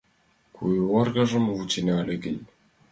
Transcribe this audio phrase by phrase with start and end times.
[0.55, 2.37] Куэ ужаргымым вучена ыле гын